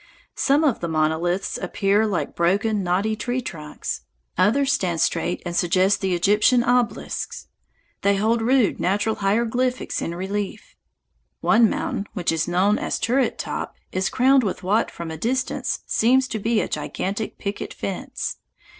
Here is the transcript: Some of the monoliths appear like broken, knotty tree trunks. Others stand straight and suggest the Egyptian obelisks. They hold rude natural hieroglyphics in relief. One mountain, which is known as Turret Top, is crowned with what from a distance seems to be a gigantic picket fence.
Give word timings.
Some 0.33 0.63
of 0.63 0.79
the 0.79 0.87
monoliths 0.87 1.59
appear 1.59 2.07
like 2.07 2.35
broken, 2.35 2.81
knotty 2.83 3.15
tree 3.15 3.39
trunks. 3.39 4.01
Others 4.35 4.73
stand 4.73 4.99
straight 4.99 5.43
and 5.45 5.55
suggest 5.55 6.01
the 6.01 6.15
Egyptian 6.15 6.63
obelisks. 6.63 7.45
They 8.01 8.15
hold 8.15 8.41
rude 8.41 8.79
natural 8.79 9.17
hieroglyphics 9.17 10.01
in 10.01 10.15
relief. 10.15 10.75
One 11.41 11.69
mountain, 11.69 12.07
which 12.13 12.31
is 12.31 12.47
known 12.47 12.79
as 12.79 12.97
Turret 12.97 13.37
Top, 13.37 13.75
is 13.91 14.09
crowned 14.09 14.43
with 14.43 14.63
what 14.63 14.89
from 14.89 15.11
a 15.11 15.17
distance 15.19 15.81
seems 15.85 16.27
to 16.29 16.39
be 16.39 16.61
a 16.61 16.67
gigantic 16.67 17.37
picket 17.37 17.71
fence. 17.71 18.37